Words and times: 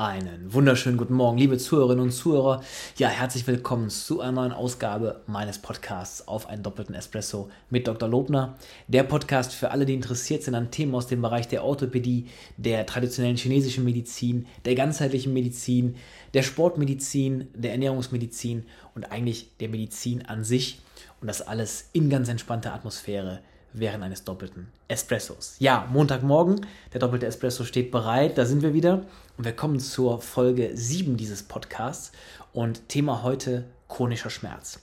Einen 0.00 0.54
wunderschönen 0.54 0.96
guten 0.96 1.12
Morgen, 1.12 1.36
liebe 1.36 1.58
Zuhörerinnen 1.58 2.04
und 2.04 2.12
Zuhörer. 2.12 2.62
Ja, 2.96 3.08
herzlich 3.08 3.46
willkommen 3.46 3.90
zu 3.90 4.22
einer 4.22 4.32
neuen 4.32 4.52
Ausgabe 4.52 5.20
meines 5.26 5.58
Podcasts 5.58 6.26
auf 6.26 6.48
einen 6.48 6.62
doppelten 6.62 6.94
Espresso 6.94 7.50
mit 7.68 7.86
Dr. 7.86 8.08
Lobner. 8.08 8.56
Der 8.88 9.02
Podcast 9.02 9.52
für 9.52 9.72
alle, 9.72 9.84
die 9.84 9.92
interessiert 9.92 10.42
sind 10.42 10.54
an 10.54 10.70
Themen 10.70 10.94
aus 10.94 11.06
dem 11.06 11.20
Bereich 11.20 11.48
der 11.48 11.64
Orthopädie, 11.64 12.28
der 12.56 12.86
traditionellen 12.86 13.36
chinesischen 13.36 13.84
Medizin, 13.84 14.46
der 14.64 14.74
ganzheitlichen 14.74 15.34
Medizin, 15.34 15.96
der 16.32 16.44
Sportmedizin, 16.44 17.48
der 17.52 17.72
Ernährungsmedizin 17.72 18.64
und 18.94 19.12
eigentlich 19.12 19.54
der 19.58 19.68
Medizin 19.68 20.24
an 20.24 20.44
sich. 20.44 20.80
Und 21.20 21.28
das 21.28 21.42
alles 21.42 21.90
in 21.92 22.08
ganz 22.08 22.30
entspannter 22.30 22.72
Atmosphäre 22.72 23.40
während 23.72 24.02
eines 24.02 24.24
doppelten 24.24 24.68
Espressos. 24.88 25.56
Ja, 25.58 25.88
Montagmorgen, 25.92 26.66
der 26.92 27.00
doppelte 27.00 27.26
Espresso 27.26 27.64
steht 27.64 27.90
bereit, 27.90 28.38
da 28.38 28.44
sind 28.44 28.62
wir 28.62 28.74
wieder 28.74 29.06
und 29.36 29.44
wir 29.44 29.52
kommen 29.52 29.80
zur 29.80 30.20
Folge 30.20 30.70
7 30.74 31.16
dieses 31.16 31.42
Podcasts 31.42 32.12
und 32.52 32.88
Thema 32.88 33.22
heute 33.22 33.64
chronischer 33.88 34.30
Schmerz. 34.30 34.80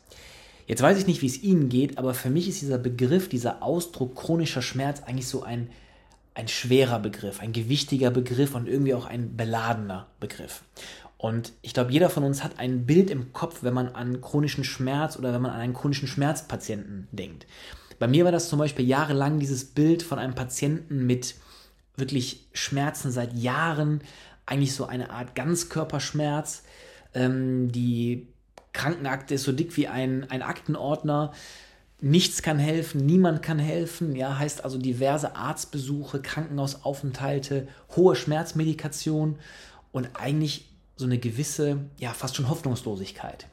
Jetzt 0.67 0.81
weiß 0.81 0.97
ich 0.97 1.07
nicht, 1.07 1.21
wie 1.21 1.27
es 1.27 1.41
Ihnen 1.41 1.69
geht, 1.69 1.97
aber 1.97 2.13
für 2.13 2.29
mich 2.29 2.49
ist 2.49 2.61
dieser 2.61 2.77
Begriff, 2.77 3.29
dieser 3.29 3.63
Ausdruck 3.63 4.15
chronischer 4.15 4.61
Schmerz 4.61 5.01
eigentlich 5.03 5.27
so 5.27 5.43
ein, 5.43 5.69
ein 6.33 6.49
schwerer 6.49 6.99
Begriff, 6.99 7.39
ein 7.39 7.53
gewichtiger 7.53 8.11
Begriff 8.11 8.53
und 8.53 8.67
irgendwie 8.67 8.93
auch 8.93 9.05
ein 9.05 9.37
beladener 9.37 10.07
Begriff. 10.19 10.63
Und 11.17 11.53
ich 11.61 11.73
glaube, 11.73 11.91
jeder 11.91 12.09
von 12.09 12.23
uns 12.23 12.43
hat 12.43 12.59
ein 12.59 12.85
Bild 12.85 13.09
im 13.09 13.33
Kopf, 13.33 13.63
wenn 13.63 13.73
man 13.73 13.89
an 13.89 14.21
chronischen 14.21 14.63
Schmerz 14.63 15.17
oder 15.17 15.33
wenn 15.33 15.41
man 15.41 15.51
an 15.51 15.61
einen 15.61 15.73
chronischen 15.73 16.07
Schmerzpatienten 16.07 17.07
denkt. 17.11 17.47
Bei 17.99 18.07
mir 18.07 18.25
war 18.25 18.31
das 18.31 18.49
zum 18.49 18.59
Beispiel 18.59 18.87
jahrelang 18.87 19.39
dieses 19.39 19.65
Bild 19.65 20.03
von 20.03 20.19
einem 20.19 20.35
Patienten 20.35 21.05
mit 21.05 21.35
wirklich 21.95 22.47
Schmerzen 22.53 23.11
seit 23.11 23.33
Jahren, 23.33 24.01
eigentlich 24.45 24.73
so 24.73 24.85
eine 24.85 25.09
Art 25.09 25.35
Ganzkörperschmerz. 25.35 26.63
Ähm, 27.13 27.71
die 27.71 28.27
Krankenakte 28.73 29.33
ist 29.35 29.43
so 29.43 29.51
dick 29.51 29.75
wie 29.77 29.87
ein, 29.87 30.29
ein 30.29 30.41
Aktenordner. 30.41 31.33
Nichts 31.99 32.43
kann 32.43 32.59
helfen, 32.59 33.05
niemand 33.05 33.41
kann 33.41 33.57
helfen. 33.57 34.15
Ja, 34.15 34.37
heißt 34.37 34.63
also 34.63 34.77
diverse 34.77 35.35
Arztbesuche, 35.35 36.21
Krankenhausaufenthalte, 36.21 37.67
hohe 37.95 38.15
Schmerzmedikation 38.15 39.39
und 39.91 40.09
eigentlich 40.13 40.69
so 40.95 41.05
eine 41.05 41.17
gewisse, 41.17 41.79
ja, 41.97 42.13
fast 42.13 42.35
schon 42.35 42.49
Hoffnungslosigkeit. 42.49 43.47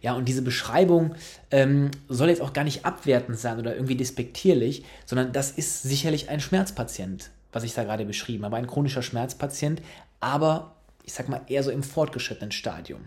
Ja, 0.00 0.14
und 0.14 0.26
diese 0.26 0.42
Beschreibung 0.42 1.14
ähm, 1.50 1.90
soll 2.08 2.28
jetzt 2.28 2.42
auch 2.42 2.52
gar 2.52 2.64
nicht 2.64 2.84
abwertend 2.84 3.38
sein 3.38 3.58
oder 3.58 3.74
irgendwie 3.74 3.96
despektierlich, 3.96 4.84
sondern 5.06 5.32
das 5.32 5.50
ist 5.50 5.82
sicherlich 5.82 6.28
ein 6.28 6.40
Schmerzpatient, 6.40 7.30
was 7.52 7.64
ich 7.64 7.74
da 7.74 7.84
gerade 7.84 8.04
beschrieben 8.04 8.44
habe, 8.44 8.56
ein 8.56 8.66
chronischer 8.66 9.02
Schmerzpatient, 9.02 9.80
aber 10.20 10.76
ich 11.04 11.12
sag 11.12 11.28
mal 11.28 11.42
eher 11.48 11.62
so 11.62 11.70
im 11.70 11.82
fortgeschrittenen 11.82 12.52
Stadium. 12.52 13.00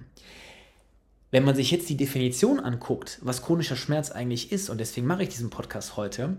Wenn 1.30 1.44
man 1.44 1.55
sich 1.55 1.72
jetzt 1.72 1.89
die 1.89 1.97
Definition 1.97 2.59
anguckt, 2.59 3.19
was 3.22 3.41
chronischer 3.41 3.75
Schmerz 3.75 4.11
eigentlich 4.11 4.52
ist, 4.52 4.69
und 4.69 4.80
deswegen 4.80 5.08
mache 5.08 5.23
ich 5.23 5.30
diesen 5.30 5.50
Podcast 5.50 5.97
heute, 5.97 6.38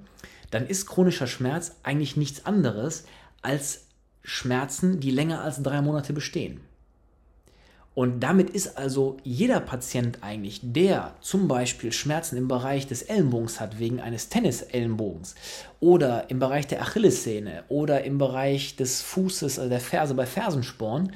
dann 0.51 0.67
ist 0.67 0.87
chronischer 0.87 1.27
Schmerz 1.27 1.77
eigentlich 1.83 2.17
nichts 2.17 2.47
anderes 2.47 3.05
als 3.43 3.87
Schmerzen, 4.23 5.01
die 5.01 5.11
länger 5.11 5.43
als 5.43 5.63
drei 5.63 5.83
Monate 5.83 6.13
bestehen. 6.13 6.61
Und 7.99 8.21
damit 8.21 8.51
ist 8.51 8.79
also 8.79 9.17
jeder 9.25 9.59
Patient 9.59 10.19
eigentlich, 10.21 10.61
der 10.63 11.17
zum 11.21 11.49
Beispiel 11.49 11.91
Schmerzen 11.91 12.37
im 12.37 12.47
Bereich 12.47 12.87
des 12.87 13.03
Ellenbogens 13.03 13.59
hat, 13.59 13.81
wegen 13.81 13.99
eines 13.99 14.29
Tennisellenbogens 14.29 15.35
oder 15.81 16.31
im 16.31 16.39
Bereich 16.39 16.69
der 16.69 16.81
Achillessehne 16.81 17.65
oder 17.67 18.05
im 18.05 18.19
Bereich 18.19 18.77
des 18.77 19.03
Fußes, 19.03 19.59
also 19.59 19.69
der 19.69 19.81
Ferse 19.81 20.15
bei 20.15 20.27
Fersensporn, 20.27 21.13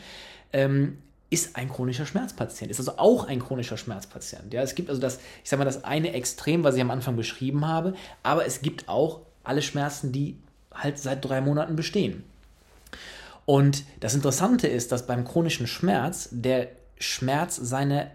ähm, 0.52 0.98
ist 1.30 1.54
ein 1.54 1.68
chronischer 1.68 2.04
Schmerzpatient, 2.04 2.72
ist 2.72 2.80
also 2.80 2.94
auch 2.96 3.28
ein 3.28 3.38
chronischer 3.38 3.76
Schmerzpatient. 3.76 4.52
Ja, 4.52 4.62
es 4.62 4.74
gibt 4.74 4.88
also 4.88 5.00
das, 5.00 5.20
ich 5.44 5.50
sage 5.50 5.60
mal, 5.60 5.66
das 5.66 5.84
eine 5.84 6.12
Extrem, 6.14 6.64
was 6.64 6.74
ich 6.74 6.80
am 6.80 6.90
Anfang 6.90 7.14
beschrieben 7.14 7.64
habe, 7.64 7.94
aber 8.24 8.44
es 8.44 8.60
gibt 8.60 8.88
auch 8.88 9.20
alle 9.44 9.62
Schmerzen, 9.62 10.10
die 10.10 10.36
halt 10.74 10.98
seit 10.98 11.24
drei 11.24 11.42
Monaten 11.42 11.76
bestehen. 11.76 12.24
Und 13.44 13.84
das 14.00 14.14
Interessante 14.14 14.68
ist, 14.68 14.92
dass 14.92 15.06
beim 15.06 15.24
chronischen 15.24 15.66
Schmerz 15.66 16.28
der 16.30 16.68
Schmerz 16.98 17.56
seine 17.56 18.10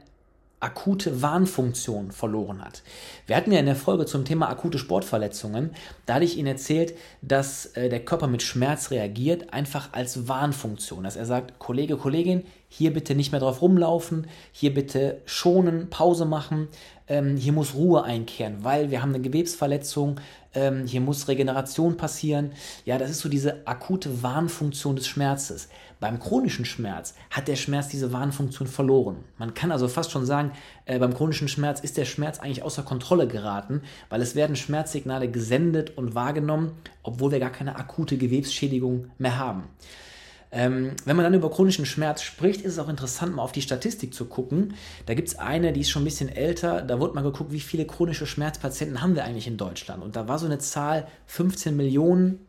akute 0.60 1.22
Warnfunktion 1.22 2.12
verloren 2.12 2.64
hat. 2.64 2.82
Wir 3.28 3.36
hatten 3.36 3.52
ja 3.52 3.60
in 3.60 3.68
der 3.68 3.76
Folge 3.76 4.08
zum 4.08 4.26
Thema 4.26 4.50
akute 4.50 4.80
Sportverletzungen, 4.80 5.72
da 6.08 6.16
hatte 6.16 6.26
ich 6.26 6.38
Ihnen 6.38 6.48
erzählt, 6.48 6.96
dass 7.22 7.68
äh, 7.68 7.90
der 7.90 8.04
Körper 8.04 8.28
mit 8.28 8.42
Schmerz 8.42 8.90
reagiert, 8.90 9.54
einfach 9.54 9.94
als 9.94 10.28
Warnfunktion, 10.28 11.04
dass 11.04 11.16
er 11.16 11.28
sagt, 11.28 11.60
Kollege, 11.60 11.98
Kollegin, 11.98 12.44
hier 12.70 12.94
bitte 12.94 13.16
nicht 13.16 13.32
mehr 13.32 13.40
drauf 13.40 13.62
rumlaufen, 13.62 14.28
hier 14.52 14.74
bitte 14.74 15.22
schonen, 15.26 15.90
Pause 15.90 16.26
machen, 16.26 16.68
ähm, 17.08 17.38
hier 17.38 17.54
muss 17.54 17.76
Ruhe 17.76 18.04
einkehren, 18.04 18.64
weil 18.64 18.92
wir 18.92 19.02
haben 19.02 19.14
eine 19.14 19.22
Gewebsverletzung, 19.22 20.20
ähm, 20.54 20.86
hier 20.86 21.02
muss 21.02 21.28
Regeneration 21.28 21.98
passieren. 21.98 22.52
Ja, 22.84 22.98
das 22.98 23.10
ist 23.10 23.20
so 23.20 23.30
diese 23.30 23.66
akute 23.66 24.22
Warnfunktion 24.22 24.96
des 24.96 25.08
Schmerzes. 25.08 25.70
Beim 26.00 26.20
chronischen 26.20 26.66
Schmerz 26.66 27.16
hat 27.32 27.48
der 27.48 27.56
Schmerz 27.56 27.88
diese 27.88 28.12
Warnfunktion 28.12 28.68
verloren. 28.68 29.24
Man 29.38 29.54
kann 29.54 29.72
also 29.72 29.88
fast 29.88 30.12
schon 30.12 30.26
sagen, 30.26 30.52
äh, 30.86 31.00
beim 31.00 31.14
chronischen 31.14 31.48
Schmerz 31.48 31.80
ist 31.80 31.98
der 31.98 32.06
Schmerz 32.06 32.40
eigentlich 32.40 32.64
außer 32.64 32.84
Kontrolle 32.84 33.28
geraten, 33.28 33.82
weil 34.10 34.22
es 34.22 34.36
werden 34.36 34.56
Schmerzsignale 34.56 35.32
gesendet 35.32 35.98
und 35.98 36.16
wahrgenommen, 36.16 36.74
obwohl 37.02 37.32
wir 37.32 37.40
gar 37.40 37.52
keine 37.52 37.78
akute 37.78 38.18
Gewebsschädigung 38.18 39.10
mehr 39.18 39.38
haben. 39.38 39.64
Ähm, 40.52 40.92
wenn 41.06 41.16
man 41.16 41.24
dann 41.24 41.34
über 41.34 41.52
chronischen 41.52 41.86
Schmerz 41.86 42.22
spricht, 42.22 42.62
ist 42.62 42.74
es 42.74 42.80
auch 42.80 42.88
interessant, 42.88 43.36
mal 43.36 43.44
auf 43.44 43.52
die 43.52 43.62
Statistik 43.62 44.14
zu 44.14 44.26
gucken. 44.26 44.76
Da 45.06 45.14
gibt 45.14 45.28
es 45.28 45.38
eine, 45.38 45.74
die 45.74 45.82
ist 45.82 45.90
schon 45.90 46.04
ein 46.04 46.06
bisschen 46.06 46.30
älter. 46.30 46.82
Da 46.82 47.00
wurde 47.00 47.16
mal 47.16 47.24
geguckt, 47.24 47.52
wie 47.52 47.60
viele 47.60 47.86
chronische 47.86 48.26
Schmerzpatienten 48.26 49.02
haben 49.02 49.16
wir 49.16 49.26
eigentlich 49.26 49.48
in 49.48 49.58
Deutschland. 49.58 50.04
Und 50.04 50.16
da 50.16 50.28
war 50.28 50.40
so 50.40 50.46
eine 50.46 50.60
Zahl 50.60 51.08
15 51.26 51.76
Millionen, 51.76 52.40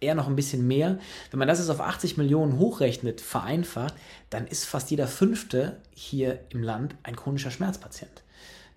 eher 0.00 0.14
noch 0.14 0.26
ein 0.26 0.36
bisschen 0.36 0.66
mehr. 0.66 0.98
Wenn 1.30 1.38
man 1.38 1.48
das 1.48 1.58
jetzt 1.58 1.70
auf 1.70 1.80
80 1.80 2.16
Millionen 2.16 2.58
hochrechnet, 2.58 3.20
vereinfacht, 3.20 3.94
dann 4.28 4.46
ist 4.46 4.64
fast 4.64 4.90
jeder 4.90 5.06
Fünfte 5.06 5.76
hier 5.94 6.40
im 6.50 6.62
Land 6.62 6.96
ein 7.02 7.16
chronischer 7.16 7.50
Schmerzpatient. 7.50 8.22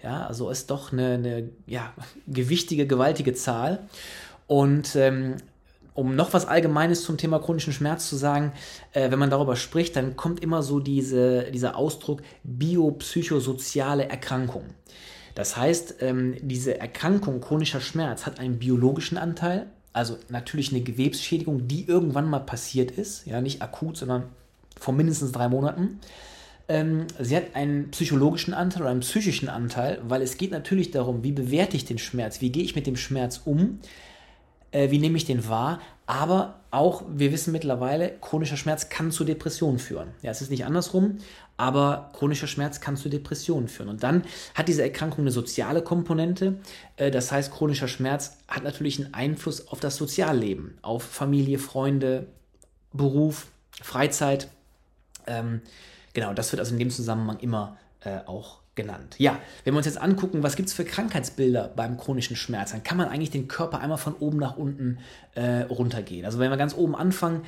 Ja, 0.02 0.26
also 0.28 0.50
ist 0.50 0.70
doch 0.70 0.94
eine, 0.94 1.16
eine 1.16 1.50
ja, 1.66 1.94
gewichtige, 2.28 2.88
gewaltige 2.88 3.34
Zahl. 3.34 3.88
Und 4.48 4.96
ähm, 4.96 5.38
um 5.94 6.16
noch 6.16 6.34
was 6.34 6.48
Allgemeines 6.48 7.04
zum 7.04 7.18
Thema 7.18 7.40
chronischen 7.40 7.74
Schmerz 7.74 8.10
zu 8.10 8.16
sagen, 8.16 8.54
äh, 8.94 9.12
wenn 9.12 9.20
man 9.20 9.30
darüber 9.30 9.56
spricht, 9.56 9.96
dann 9.96 10.16
kommt 10.16 10.42
immer 10.42 10.64
so 10.64 10.80
diese, 10.80 11.52
dieser 11.52 11.76
Ausdruck 11.76 12.22
biopsychosoziale 12.44 14.10
Erkrankung. 14.10 14.64
Das 15.36 15.56
heißt, 15.58 15.98
ähm, 16.02 16.36
diese 16.42 16.80
Erkrankung 16.80 17.40
chronischer 17.42 17.82
Schmerz 17.82 18.26
hat 18.26 18.40
einen 18.40 18.60
biologischen 18.60 19.18
Anteil, 19.18 19.68
also 19.94 20.18
natürlich 20.30 20.72
eine 20.72 20.82
Gewebsschädigung, 20.82 21.68
die 21.68 21.88
irgendwann 21.88 22.30
mal 22.30 22.40
passiert 22.40 22.92
ist, 22.92 23.26
ja, 23.26 23.42
nicht 23.42 23.62
akut, 23.62 23.98
sondern 23.98 24.24
vor 24.80 24.94
mindestens 24.94 25.32
drei 25.32 25.50
Monaten. 25.50 26.00
Ähm, 26.68 27.08
sie 27.20 27.36
hat 27.36 27.56
einen 27.56 27.90
psychologischen 27.92 28.54
Anteil 28.54 28.84
oder 28.84 28.92
einen 28.92 29.00
psychischen 29.00 29.50
Anteil, 29.50 30.00
weil 30.04 30.22
es 30.22 30.38
geht 30.38 30.52
natürlich 30.52 30.92
darum, 30.92 31.24
wie 31.24 31.32
bewerte 31.32 31.76
ich 31.76 31.86
den 31.86 31.98
Schmerz, 31.98 32.42
wie 32.42 32.52
gehe 32.52 32.64
ich 32.64 32.76
mit 32.76 32.86
dem 32.86 32.96
Schmerz 32.96 33.42
um, 33.46 33.80
äh, 34.72 34.92
wie 34.92 35.00
nehme 35.00 35.18
ich 35.18 35.26
den 35.26 35.48
wahr, 35.48 35.80
aber 36.06 36.60
auch, 36.72 37.04
wir 37.08 37.32
wissen 37.32 37.52
mittlerweile, 37.52 38.18
chronischer 38.22 38.58
Schmerz 38.58 38.90
kann 38.90 39.12
zu 39.12 39.24
Depressionen 39.24 39.80
führen. 39.80 40.10
Ja, 40.22 40.32
es 40.32 40.42
ist 40.42 40.52
nicht 40.52 40.66
andersrum, 40.66 41.18
aber 41.58 42.12
chronischer 42.14 42.48
Schmerz 42.48 42.80
kann 42.80 42.96
zu 42.96 43.10
Depressionen 43.10 43.68
führen. 43.68 43.90
Und 43.90 44.04
dann 44.04 44.24
hat 44.56 44.68
diese 44.68 44.84
Erkrankung 44.84 45.22
eine 45.22 45.32
soziale 45.32 45.82
Komponente. 45.82 46.56
Äh, 46.96 47.12
das 47.12 47.32
heißt, 47.32 47.52
chronischer 47.52 47.88
Schmerz 47.88 48.38
hat 48.48 48.64
natürlich 48.64 49.04
einen 49.04 49.14
Einfluss 49.14 49.68
auf 49.68 49.80
das 49.80 49.98
Sozialleben, 49.98 50.78
auf 50.82 51.04
Familie, 51.04 51.60
Freunde, 51.60 52.28
Beruf, 52.94 53.48
Freizeit. 53.82 54.48
Ähm, 55.28 55.62
genau, 56.14 56.34
das 56.34 56.52
wird 56.52 56.60
also 56.60 56.74
in 56.74 56.80
dem 56.80 56.92
Zusammenhang 56.92 57.40
immer 57.40 57.78
äh, 58.02 58.20
auch 58.26 58.60
genannt. 58.80 59.16
Ja, 59.18 59.40
wenn 59.64 59.74
wir 59.74 59.78
uns 59.78 59.86
jetzt 59.86 60.02
angucken, 60.02 60.42
was 60.42 60.56
gibt 60.56 60.70
es 60.70 60.74
für 60.74 60.86
Krankheitsbilder 60.86 61.72
beim 61.76 61.98
chronischen 61.98 62.36
Schmerz, 62.36 62.72
dann 62.72 62.84
kann 62.84 62.98
man 62.98 63.10
eigentlich 63.10 63.32
den 63.32 63.48
Körper 63.48 63.80
einmal 63.80 63.98
von 63.98 64.16
oben 64.16 64.38
nach 64.38 64.58
unten 64.58 65.00
äh, 65.36 65.62
runtergehen. 65.64 66.26
Also 66.26 66.40
wenn 66.40 66.50
wir 66.50 66.58
ganz 66.58 66.74
oben 66.74 66.96
anfangen, 66.96 67.44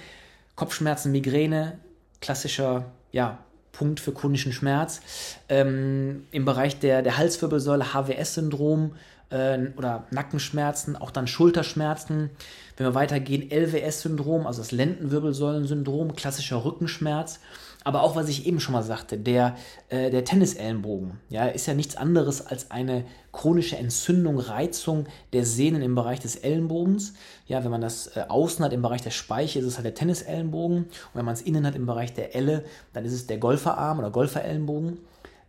Kopfschmerzen, 0.56 1.12
Migräne, 1.12 1.80
klassischer 2.20 2.92
ja, 3.12 3.40
Punkt 3.72 4.00
für 4.00 4.14
chronischen 4.14 4.52
Schmerz. 4.52 5.02
Ähm, 5.50 6.28
Im 6.32 6.46
Bereich 6.46 6.80
der, 6.80 7.02
der 7.02 7.18
Halswirbelsäule 7.18 7.94
HWS-Syndrom 7.94 8.96
äh, 9.30 9.58
oder 9.78 10.06
Nackenschmerzen, 10.12 10.96
auch 10.96 11.12
dann 11.12 11.28
Schulterschmerzen. 11.28 12.30
Wenn 12.78 12.86
wir 12.86 12.96
weitergehen, 12.96 13.50
LWS-Syndrom, 13.50 14.46
also 14.46 14.62
das 14.62 14.72
Lendenwirbelsäulensyndrom, 14.72 16.16
klassischer 16.16 16.64
Rückenschmerz. 16.64 17.40
Aber 17.84 18.04
auch, 18.04 18.16
was 18.16 18.30
ich 18.30 18.46
eben 18.46 18.60
schon 18.60 18.74
mal 18.74 18.84
sagte, 18.84 19.18
der, 19.18 19.56
äh, 19.90 20.12
der 20.12 20.24
Tennisellenbogen 20.24 21.20
ja, 21.30 21.48
ist 21.48 21.66
ja 21.66 21.74
nichts 21.74 21.98
anderes 21.98 22.46
als 22.46 22.70
eine 22.70 23.06
chronische 23.32 23.78
Entzündung, 23.78 24.38
Reizung 24.38 25.08
der 25.34 25.46
Sehnen 25.46 25.82
im 25.82 25.96
Bereich 25.96 26.20
des 26.20 26.36
Ellenbogens. 26.36 27.14
Ja, 27.48 27.64
wenn 27.64 27.72
man 27.72 27.82
das 27.82 28.16
äh, 28.16 28.26
außen 28.28 28.64
hat 28.64 28.74
im 28.74 28.84
Bereich 28.84 29.02
der 29.02 29.10
Speiche, 29.10 29.60
ist 29.60 29.66
es 29.66 29.78
halt 29.78 29.86
der 29.86 29.96
Tennisellenbogen. 29.96 30.78
Und 30.78 30.90
wenn 31.16 31.26
man 31.26 31.34
es 31.34 31.42
innen 31.42 31.66
hat 31.66 31.76
im 31.76 31.88
Bereich 31.88 32.14
der 32.14 32.36
Elle, 32.36 32.66
dann 32.94 33.04
ist 33.04 33.14
es 33.14 33.26
der 33.26 33.38
Golferarm 33.38 33.98
oder 33.98 34.12
Golferellenbogen. 34.12 35.00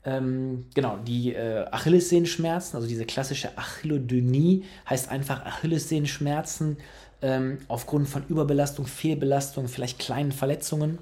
Ähm, 0.05 0.67
genau, 0.75 0.97
die 1.07 1.35
äh, 1.35 1.67
Achillessehenschmerzen, 1.71 2.77
also 2.77 2.89
diese 2.89 3.05
klassische 3.05 3.57
Achillodynie, 3.57 4.65
heißt 4.89 5.11
einfach 5.11 5.45
Achillessehenschmerzen 5.45 6.79
ähm, 7.21 7.59
aufgrund 7.69 8.09
von 8.09 8.25
Überbelastung, 8.27 8.87
Fehlbelastung, 8.87 9.69
vielleicht 9.69 9.99
kleinen 9.99 10.33
Verletzungen 10.33 10.99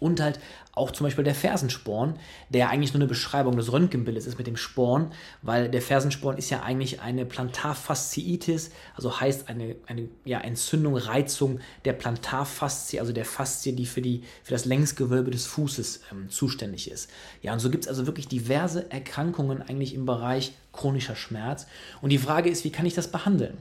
und 0.00 0.20
halt 0.20 0.40
auch 0.72 0.90
zum 0.90 1.04
Beispiel 1.04 1.24
der 1.24 1.34
Fersensporn, 1.34 2.14
der 2.48 2.70
eigentlich 2.70 2.92
nur 2.92 3.00
eine 3.00 3.08
Beschreibung 3.08 3.56
des 3.56 3.70
Röntgenbildes 3.70 4.26
ist 4.26 4.38
mit 4.38 4.46
dem 4.46 4.56
Sporn, 4.56 5.12
weil 5.42 5.68
der 5.68 5.82
Fersensporn 5.82 6.38
ist 6.38 6.50
ja 6.50 6.62
eigentlich 6.62 7.00
eine 7.00 7.26
Plantarfasziitis, 7.26 8.70
also 8.96 9.20
heißt 9.20 9.48
eine, 9.48 9.76
eine 9.86 10.08
ja, 10.24 10.40
Entzündung, 10.40 10.96
Reizung 10.96 11.60
der 11.84 11.92
Plantarfaszie, 11.92 13.00
also 13.00 13.12
der 13.12 13.24
Faszie, 13.24 13.72
die 13.72 13.86
für, 13.86 14.00
die, 14.00 14.22
für 14.42 14.52
das 14.52 14.64
Längsgewölbe 14.64 15.30
des 15.30 15.46
Fußes 15.46 16.02
ähm, 16.12 16.30
zuständig 16.30 16.90
ist. 16.90 17.10
Ja, 17.42 17.52
und 17.52 17.60
so 17.60 17.70
gibt 17.70 17.84
es 17.84 17.88
also 17.88 18.06
wirklich 18.06 18.28
diverse 18.28 18.90
Erkrankungen 18.90 19.62
eigentlich 19.62 19.94
im 19.94 20.06
Bereich 20.06 20.52
chronischer 20.72 21.16
Schmerz. 21.16 21.66
Und 22.00 22.10
die 22.10 22.18
Frage 22.18 22.48
ist, 22.48 22.64
wie 22.64 22.70
kann 22.70 22.86
ich 22.86 22.94
das 22.94 23.08
behandeln? 23.08 23.58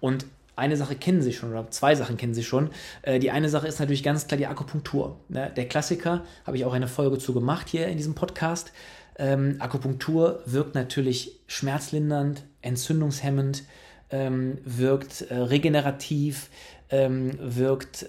Und 0.00 0.26
eine 0.56 0.76
Sache 0.76 0.94
kennen 0.94 1.22
Sie 1.22 1.32
schon 1.32 1.50
oder 1.50 1.70
zwei 1.70 1.94
Sachen 1.94 2.16
kennen 2.16 2.34
Sie 2.34 2.44
schon. 2.44 2.70
Äh, 3.02 3.18
die 3.18 3.30
eine 3.30 3.48
Sache 3.48 3.66
ist 3.66 3.80
natürlich 3.80 4.02
ganz 4.02 4.26
klar 4.26 4.38
die 4.38 4.46
Akupunktur. 4.46 5.20
Ne? 5.28 5.50
Der 5.56 5.68
Klassiker, 5.68 6.24
habe 6.44 6.56
ich 6.56 6.64
auch 6.64 6.72
eine 6.72 6.88
Folge 6.88 7.18
zu 7.18 7.32
gemacht 7.32 7.68
hier 7.68 7.86
in 7.86 7.96
diesem 7.96 8.14
Podcast. 8.14 8.72
Ähm, 9.16 9.56
Akupunktur 9.58 10.42
wirkt 10.46 10.74
natürlich 10.74 11.40
schmerzlindernd, 11.46 12.44
entzündungshemmend, 12.62 13.64
ähm, 14.10 14.58
wirkt 14.64 15.22
äh, 15.22 15.34
regenerativ, 15.34 16.50
ähm, 16.90 17.38
wirkt 17.38 18.06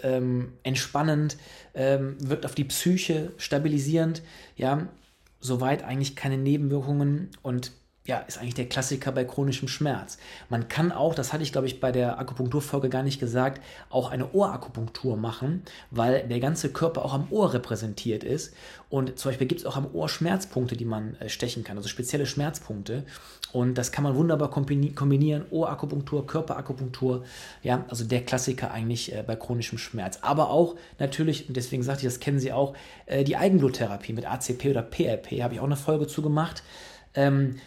entspannend, 0.63 1.37
wirkt 1.75 2.45
auf 2.47 2.55
die 2.55 2.63
Psyche 2.63 3.31
stabilisierend. 3.37 4.23
Ja, 4.55 4.87
soweit 5.39 5.83
eigentlich 5.83 6.15
keine 6.15 6.39
Nebenwirkungen 6.39 7.29
und 7.43 7.73
ja, 8.05 8.17
ist 8.19 8.39
eigentlich 8.39 8.55
der 8.55 8.67
Klassiker 8.67 9.11
bei 9.11 9.25
chronischem 9.25 9.67
Schmerz. 9.67 10.17
Man 10.49 10.67
kann 10.67 10.91
auch, 10.91 11.13
das 11.13 11.33
hatte 11.33 11.43
ich 11.43 11.51
glaube 11.51 11.67
ich 11.67 11.79
bei 11.79 11.91
der 11.91 12.17
Akupunkturfolge 12.17 12.89
gar 12.89 13.03
nicht 13.03 13.19
gesagt, 13.19 13.61
auch 13.91 14.09
eine 14.09 14.31
Ohrakupunktur 14.33 15.17
machen, 15.17 15.61
weil 15.91 16.27
der 16.27 16.39
ganze 16.39 16.71
Körper 16.73 17.05
auch 17.05 17.13
am 17.13 17.27
Ohr 17.29 17.53
repräsentiert 17.53 18.23
ist. 18.23 18.55
Und 18.89 19.19
zum 19.19 19.29
Beispiel 19.29 19.45
gibt 19.45 19.61
es 19.61 19.67
auch 19.67 19.77
am 19.77 19.93
Ohr 19.93 20.09
Schmerzpunkte, 20.09 20.75
die 20.75 20.85
man 20.85 21.15
äh, 21.15 21.29
stechen 21.29 21.63
kann, 21.63 21.77
also 21.77 21.89
spezielle 21.89 22.25
Schmerzpunkte. 22.25 23.05
Und 23.53 23.77
das 23.77 23.91
kann 23.91 24.03
man 24.03 24.15
wunderbar 24.15 24.49
kombinieren, 24.49 25.45
Ohrakupunktur, 25.51 26.25
Körperakupunktur, 26.25 27.23
ja, 27.61 27.85
also 27.87 28.03
der 28.03 28.23
Klassiker 28.25 28.71
eigentlich 28.71 29.13
äh, 29.13 29.23
bei 29.25 29.35
chronischem 29.35 29.77
Schmerz. 29.77 30.19
Aber 30.21 30.49
auch 30.49 30.75
natürlich, 30.97 31.47
und 31.47 31.55
deswegen 31.55 31.83
sagte 31.83 32.07
ich, 32.07 32.13
das 32.13 32.19
kennen 32.19 32.39
Sie 32.39 32.51
auch, 32.51 32.73
äh, 33.05 33.23
die 33.23 33.37
Eigenbluttherapie 33.37 34.13
mit 34.13 34.25
ACP 34.25 34.71
oder 34.71 34.81
PRP, 34.81 35.43
habe 35.43 35.53
ich 35.53 35.59
auch 35.59 35.65
eine 35.65 35.75
Folge 35.75 36.07
zu 36.07 36.23
gemacht. 36.23 36.63
Ähm, 37.13 37.57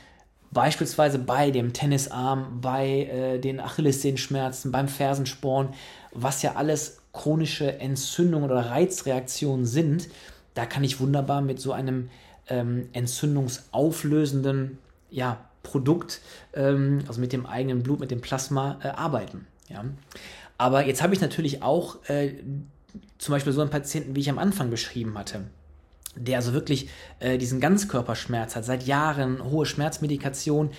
Beispielsweise 0.55 1.19
bei 1.19 1.51
dem 1.51 1.73
Tennisarm, 1.73 2.61
bei 2.61 3.03
äh, 3.03 3.39
den 3.39 3.61
Achillessehenschmerzen, 3.61 4.73
beim 4.73 4.89
Fersensporn, 4.89 5.75
was 6.13 6.43
ja 6.43 6.55
alles 6.55 6.99
chronische 7.13 7.81
Entzündungen 7.81 8.51
oder 8.51 8.71
Reizreaktionen 8.71 9.67
sind, 9.67 10.09
da 10.55 10.65
kann 10.65 10.85
ich 10.85 11.01
wunderbar 11.01 11.43
mit 11.43 11.61
so 11.61 11.73
einem 11.73 12.09
ähm, 12.49 12.89
entzündungsauflösenden 12.93 14.79
ja, 15.11 15.45
Produkt, 15.63 16.21
ähm, 16.55 17.01
also 17.09 17.21
mit 17.21 17.33
dem 17.33 17.47
eigenen 17.47 17.83
Blut, 17.83 18.01
mit 18.01 18.11
dem 18.11 18.21
Plasma 18.21 18.79
äh, 18.83 18.89
arbeiten. 18.89 19.47
Ja. 19.69 19.85
Aber 20.57 20.87
jetzt 20.87 21.03
habe 21.03 21.15
ich 21.15 21.21
natürlich 21.21 21.63
auch 21.63 21.97
äh, 22.09 22.35
zum 23.19 23.33
Beispiel 23.33 23.53
so 23.53 23.61
einen 23.61 23.71
Patienten, 23.71 24.15
wie 24.15 24.21
ich 24.21 24.31
am 24.31 24.39
Anfang 24.39 24.71
beschrieben 24.71 25.19
hatte 25.19 25.43
der 26.17 26.39
also 26.39 26.53
wirklich 26.53 26.89
äh, 27.21 27.39
diesen 27.39 27.61
Ganzkörperschmerz 27.61 28.57
hat, 28.57 28.65
seit 28.65 28.87
Jahren 28.87 29.43
hohe 29.45 29.67
Schmerzmedikation. 29.67 30.71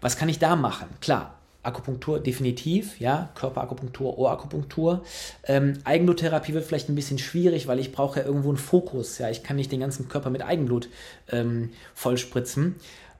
Was 0.00 0.16
kann 0.16 0.28
ich 0.28 0.38
da 0.38 0.56
machen? 0.56 0.88
Klar, 1.00 1.34
Akupunktur 1.62 2.20
definitiv, 2.20 2.98
ja, 3.00 3.28
Körperakupunktur, 3.34 4.18
Ohrakupunktur. 4.18 5.04
Ähm, 5.44 5.74
Eigenbluttherapie 5.84 6.54
wird 6.54 6.64
vielleicht 6.64 6.88
ein 6.88 6.94
bisschen 6.94 7.18
schwierig, 7.18 7.66
weil 7.66 7.78
ich 7.78 7.92
brauche 7.92 8.20
ja 8.20 8.26
irgendwo 8.26 8.48
einen 8.48 8.56
Fokus, 8.56 9.18
ja, 9.18 9.28
ich 9.28 9.42
kann 9.42 9.56
nicht 9.56 9.70
den 9.70 9.80
ganzen 9.80 10.08
Körper 10.08 10.30
mit 10.30 10.42
Eigenblut 10.42 10.88
ähm, 11.30 11.70
vollspritzen. 11.94 12.76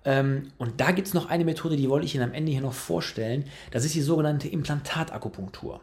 Ähm, 0.06 0.52
und 0.56 0.80
da 0.80 0.92
gibt 0.92 1.08
es 1.08 1.14
noch 1.14 1.28
eine 1.28 1.44
Methode, 1.44 1.76
die 1.76 1.90
wollte 1.90 2.06
ich 2.06 2.14
Ihnen 2.14 2.24
am 2.24 2.32
Ende 2.32 2.50
hier 2.50 2.62
noch 2.62 2.72
vorstellen. 2.72 3.44
Das 3.70 3.84
ist 3.84 3.94
die 3.94 4.00
sogenannte 4.00 4.48
Implantatakupunktur. 4.48 5.80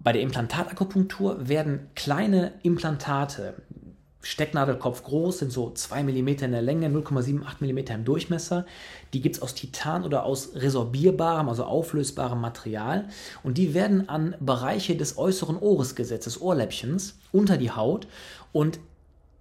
Bei 0.00 0.12
der 0.12 0.22
Implantatakupunktur 0.22 1.48
werden 1.48 1.88
kleine 1.94 2.54
Implantate, 2.64 3.54
Stecknadelkopf 4.22 5.02
groß, 5.02 5.40
sind 5.40 5.52
so 5.52 5.70
2 5.70 6.04
mm 6.04 6.28
in 6.28 6.52
der 6.52 6.62
Länge, 6.62 6.88
0,78 6.88 7.60
mm 7.60 7.78
im 7.92 8.04
Durchmesser. 8.04 8.66
Die 9.12 9.20
gibt 9.20 9.36
es 9.36 9.42
aus 9.42 9.54
Titan 9.54 10.04
oder 10.04 10.24
aus 10.24 10.50
resorbierbarem, 10.54 11.48
also 11.48 11.64
auflösbarem 11.64 12.40
Material. 12.40 13.08
Und 13.42 13.58
die 13.58 13.74
werden 13.74 14.08
an 14.08 14.36
Bereiche 14.40 14.96
des 14.96 15.18
äußeren 15.18 15.58
Ohres 15.58 15.96
gesetzt, 15.96 16.26
des 16.26 16.40
Ohrläppchens, 16.40 17.18
unter 17.32 17.56
die 17.56 17.72
Haut. 17.72 18.06
Und 18.52 18.78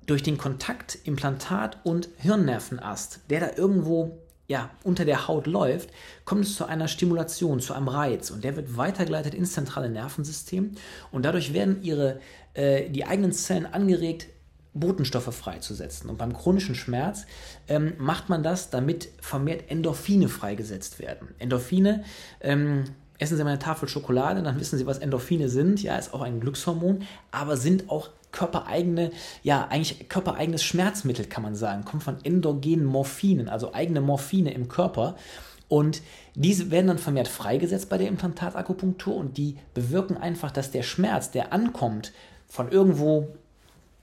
durch 0.08 0.24
den 0.24 0.38
Kontakt 0.38 0.98
Implantat 1.04 1.78
und 1.84 2.10
Hirnnervenast, 2.18 3.22
der 3.30 3.40
da 3.40 3.50
irgendwo 3.56 4.18
ja, 4.48 4.70
unter 4.84 5.06
der 5.06 5.30
Haut 5.30 5.48
läuft, 5.48 5.92
kommt 6.26 6.44
es 6.44 6.56
zu 6.56 6.66
einer 6.66 6.90
Stimulation, 6.90 7.62
zu 7.62 7.74
einem 7.74 7.88
Reiz 7.88 8.32
und 8.32 8.44
der 8.44 8.58
wird 8.58 8.76
weitergeleitet 8.76 9.34
ins 9.34 9.54
zentrale 9.54 9.90
Nervensystem 9.90 10.72
und 11.12 11.24
dadurch 11.24 11.54
werden 11.54 11.82
ihre, 11.84 12.20
äh, 12.54 12.90
die 12.90 13.06
eigenen 13.06 13.32
Zellen 13.32 13.66
angeregt, 13.66 14.28
Botenstoffe 14.74 15.34
freizusetzen. 15.36 16.10
Und 16.10 16.18
beim 16.18 16.34
chronischen 16.34 16.76
Schmerz 16.76 17.26
ähm, 17.68 17.94
macht 17.98 18.30
man 18.30 18.44
das, 18.44 18.70
damit 18.70 19.10
vermehrt 19.20 19.70
Endorphine 19.70 20.30
freigesetzt 20.30 21.00
werden. 21.00 21.30
Endorphine, 21.40 22.04
ähm, 22.40 22.86
essen 23.18 23.38
Sie 23.38 23.44
mal 23.44 23.52
eine 23.52 23.60
Tafel 23.60 23.90
Schokolade, 23.90 24.42
dann 24.42 24.60
wissen 24.60 24.78
Sie, 24.78 24.86
was 24.86 25.00
Endorphine 25.00 25.50
sind. 25.50 25.84
Ja, 25.84 25.98
ist 25.98 26.14
auch 26.14 26.22
ein 26.22 26.40
Glückshormon, 26.40 27.04
aber 27.32 27.58
sind 27.58 27.90
auch 27.90 28.10
körpereigene, 28.32 29.12
ja, 29.44 29.68
eigentlich 29.68 30.08
körpereigenes 30.08 30.64
Schmerzmittel, 30.64 31.26
kann 31.26 31.44
man 31.44 31.56
sagen. 31.56 31.84
Kommt 31.84 32.04
von 32.04 32.18
endogenen 32.24 32.86
Morphinen, 32.86 33.50
also 33.50 33.74
eigene 33.74 34.00
Morphine 34.00 34.54
im 34.54 34.70
Körper. 34.70 35.16
Und 35.68 36.02
diese 36.36 36.72
werden 36.72 36.88
dann 36.88 36.98
vermehrt 36.98 37.28
freigesetzt 37.28 37.90
bei 37.90 37.98
der 37.98 38.08
Implantatakupunktur 38.08 39.16
und 39.16 39.38
die 39.38 39.58
bewirken 39.74 40.18
einfach, 40.18 40.52
dass 40.52 40.72
der 40.72 40.84
Schmerz, 40.84 41.32
der 41.32 41.54
ankommt, 41.54 42.14
von 42.48 42.70
irgendwo 42.70 43.36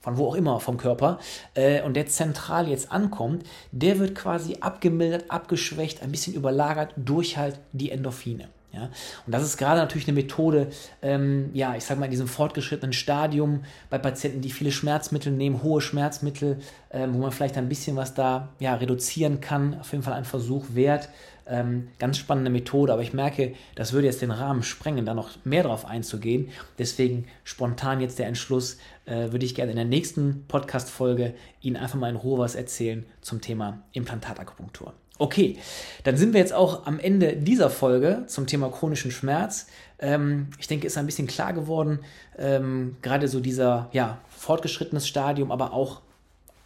von 0.01 0.17
wo 0.17 0.29
auch 0.29 0.35
immer 0.35 0.61
vom 0.61 0.77
Körper, 0.77 1.19
äh, 1.55 1.83
und 1.83 1.95
der 1.95 2.07
zentral 2.07 2.69
jetzt 2.69 2.93
ankommt, 2.93 3.45
der 3.73 3.99
wird 3.99 4.15
quasi 4.15 4.59
abgemildert, 4.61 5.31
abgeschwächt, 5.31 6.03
ein 6.03 6.11
bisschen 6.11 6.35
überlagert 6.35 6.93
durch 6.97 7.37
halt 7.37 7.61
die 7.73 7.91
Endorphine. 7.91 8.49
Ja? 8.73 8.91
Und 9.27 9.33
das 9.35 9.43
ist 9.43 9.57
gerade 9.57 9.81
natürlich 9.81 10.07
eine 10.07 10.15
Methode, 10.15 10.69
ähm, 11.03 11.51
ja, 11.55 11.75
ich 11.75 11.85
sage 11.85 12.01
mal, 12.01 12.07
in 12.07 12.11
diesem 12.11 12.29
fortgeschrittenen 12.29 12.93
Stadium 12.93 13.65
bei 13.91 13.99
Patienten, 13.99 14.41
die 14.41 14.51
viele 14.51 14.73
Schmerzmittel 14.73 15.33
nehmen, 15.33 15.63
hohe 15.63 15.81
Schmerzmittel, 15.81 16.59
ähm, 16.91 17.15
wo 17.15 17.19
man 17.19 17.33
vielleicht 17.33 17.57
ein 17.57 17.69
bisschen 17.69 17.97
was 17.97 18.15
da 18.15 18.51
ja, 18.59 18.75
reduzieren 18.75 19.41
kann. 19.41 19.79
Auf 19.81 19.93
jeden 19.93 20.05
Fall 20.05 20.15
ein 20.15 20.25
Versuch 20.25 20.67
wert. 20.75 21.09
Ähm, 21.51 21.89
ganz 21.99 22.19
spannende 22.19 22.51
Methode, 22.51 22.93
aber 22.93 23.01
ich 23.01 23.15
merke, 23.15 23.55
das 23.75 23.95
würde 23.95 24.07
jetzt 24.07 24.21
den 24.21 24.31
Rahmen 24.31 24.63
sprengen, 24.63 25.07
da 25.07 25.15
noch 25.15 25.31
mehr 25.45 25.63
drauf 25.63 25.87
einzugehen. 25.87 26.51
Deswegen 26.79 27.27
spontan 27.43 28.03
jetzt 28.03 28.19
der 28.19 28.27
Entschluss, 28.27 28.77
äh, 29.09 29.33
würde 29.33 29.47
ich 29.47 29.55
gerne 29.55 29.71
in 29.71 29.77
der 29.77 29.85
nächsten 29.85 30.45
Podcast-Folge 30.49 31.35
Ihnen 31.61 31.77
einfach 31.77 31.99
mal 31.99 32.11
in 32.11 32.17
Ruhe 32.17 32.39
was 32.39 32.55
erzählen 32.55 33.07
zum 33.21 33.41
Thema 33.41 33.83
Implantatakupunktur. 33.93 34.93
Okay, 35.21 35.59
dann 36.05 36.17
sind 36.17 36.33
wir 36.33 36.41
jetzt 36.41 36.53
auch 36.53 36.87
am 36.87 37.01
Ende 37.01 37.37
dieser 37.37 37.71
Folge 37.71 38.25
zum 38.29 38.47
Thema 38.47 38.71
chronischen 38.71 39.11
Schmerz. 39.11 39.67
Ähm, 39.99 40.49
ich 40.61 40.69
denke, 40.69 40.87
ist 40.87 40.97
ein 40.97 41.07
bisschen 41.07 41.27
klar 41.27 41.53
geworden, 41.53 42.01
ähm, 42.39 42.97
gerade 43.03 43.27
so 43.27 43.41
dieser 43.41 43.89
ja, 43.93 44.19
fortgeschrittenes 44.29 45.09
Stadium, 45.09 45.51
aber 45.51 45.73
auch 45.73 46.03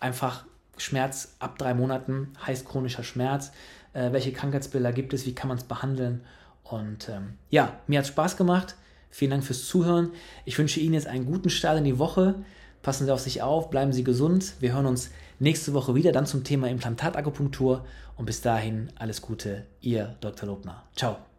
einfach 0.00 0.44
Schmerz 0.76 1.36
ab 1.38 1.56
drei 1.58 1.72
Monaten 1.72 2.34
heißt 2.46 2.68
chronischer 2.68 3.04
Schmerz. 3.04 3.52
Äh, 3.94 4.12
welche 4.12 4.32
Krankheitsbilder 4.32 4.92
gibt 4.92 5.14
es? 5.14 5.24
Wie 5.24 5.34
kann 5.34 5.48
man 5.48 5.56
es 5.58 5.64
behandeln? 5.64 6.22
Und 6.64 7.08
ähm, 7.08 7.38
ja, 7.50 7.80
mir 7.86 8.00
hat 8.00 8.04
es 8.04 8.10
Spaß 8.10 8.36
gemacht. 8.36 8.74
Vielen 9.12 9.30
Dank 9.30 9.44
fürs 9.44 9.66
Zuhören. 9.66 10.10
Ich 10.44 10.58
wünsche 10.58 10.80
Ihnen 10.80 10.94
jetzt 10.94 11.06
einen 11.06 11.26
guten 11.26 11.50
Start 11.50 11.78
in 11.78 11.84
die 11.84 11.98
Woche. 11.98 12.34
Passen 12.82 13.04
Sie 13.04 13.12
auf 13.12 13.20
sich 13.20 13.42
auf, 13.42 13.70
bleiben 13.70 13.92
Sie 13.92 14.02
gesund. 14.02 14.54
Wir 14.58 14.72
hören 14.72 14.86
uns 14.86 15.10
nächste 15.38 15.74
Woche 15.74 15.94
wieder 15.94 16.10
dann 16.10 16.26
zum 16.26 16.42
Thema 16.42 16.68
Implantatakupunktur. 16.68 17.84
Und 18.16 18.24
bis 18.24 18.40
dahin 18.40 18.90
alles 18.96 19.22
Gute, 19.22 19.66
Ihr 19.80 20.16
Dr. 20.20 20.48
Lobner. 20.48 20.82
Ciao. 20.96 21.31